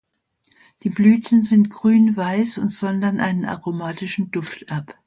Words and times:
Die 0.81 0.89
Blüten 0.89 1.43
sind 1.43 1.69
grünweiß 1.69 2.57
und 2.57 2.71
sondern 2.73 3.19
einen 3.19 3.45
aromatischen 3.45 4.31
Duft 4.31 4.71
ab. 4.71 4.97